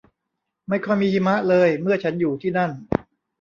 [0.69, 2.71] ไม่ค่อยมีหิมะเลยเมื่อฉันอยู่ที่นั่น